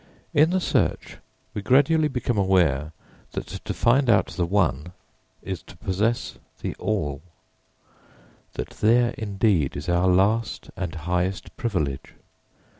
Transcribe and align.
In 0.33 0.49
the 0.49 0.59
search 0.59 1.17
we 1.53 1.61
gradually 1.61 2.07
become 2.07 2.35
aware 2.35 2.91
that 3.33 3.45
to 3.45 3.71
find 3.71 4.09
out 4.09 4.29
the 4.29 4.47
One 4.47 4.93
is 5.43 5.61
to 5.61 5.77
possess 5.77 6.39
the 6.61 6.73
All; 6.77 7.21
that 8.53 8.69
there, 8.81 9.11
indeed, 9.11 9.77
is 9.77 9.87
our 9.87 10.07
last 10.07 10.71
and 10.75 10.95
highest 10.95 11.55
privilege. 11.55 12.15